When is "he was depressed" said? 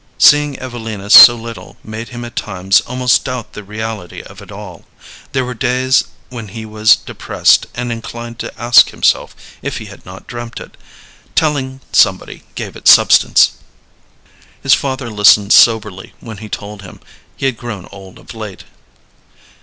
6.47-7.67